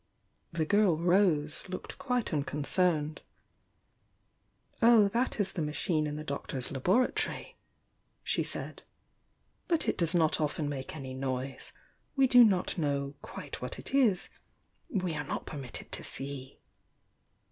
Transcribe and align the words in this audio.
The 0.49 0.65
girl 0.65 0.97
Rose 0.97 1.69
looked 1.69 1.99
quite 1.99 2.33
un 2.33 2.41
concerned. 2.43 3.21
"Oh, 4.81 5.09
that 5.09 5.39
is 5.39 5.53
the 5.53 5.61
machine 5.61 6.07
in 6.07 6.15
the 6.15 6.23
Doctor's 6.23 6.69
labora 6.71 7.13
tory," 7.13 7.55
she 8.23 8.41
said. 8.41 8.81
"But 9.67 9.87
it 9.87 9.99
does 9.99 10.15
not 10.15 10.41
often 10.41 10.67
make 10.67 10.95
any 10.95 11.13
noise. 11.13 11.71
We 12.15 12.25
do 12.25 12.43
not 12.43 12.79
know 12.79 13.13
quite 13.21 13.61
what 13.61 13.77
it 13.77 13.93
is,— 13.93 14.29
we 14.89 15.13
are 15.13 15.23
not 15.23 15.45
permitted 15.45 15.91
to 15.91 16.03
see!" 16.03 16.57